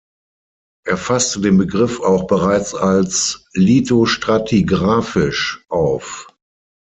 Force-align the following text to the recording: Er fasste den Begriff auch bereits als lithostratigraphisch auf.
Er 0.83 0.97
fasste 0.97 1.41
den 1.41 1.59
Begriff 1.59 1.99
auch 2.01 2.25
bereits 2.25 2.73
als 2.73 3.45
lithostratigraphisch 3.53 5.63
auf. 5.69 6.25